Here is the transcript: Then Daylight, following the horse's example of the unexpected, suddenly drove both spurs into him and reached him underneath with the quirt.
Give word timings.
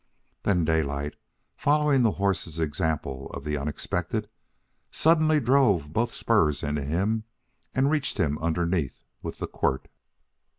Then 0.41 0.65
Daylight, 0.65 1.15
following 1.55 2.01
the 2.01 2.13
horse's 2.13 2.57
example 2.57 3.27
of 3.35 3.43
the 3.43 3.55
unexpected, 3.55 4.27
suddenly 4.89 5.39
drove 5.39 5.93
both 5.93 6.11
spurs 6.15 6.63
into 6.63 6.83
him 6.83 7.23
and 7.75 7.91
reached 7.91 8.17
him 8.17 8.39
underneath 8.39 9.01
with 9.21 9.37
the 9.37 9.45
quirt. 9.45 9.89